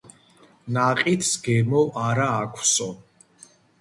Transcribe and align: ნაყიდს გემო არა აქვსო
ნაყიდს 0.77 1.29
გემო 1.47 1.83
არა 2.07 2.31
აქვსო 2.39 2.89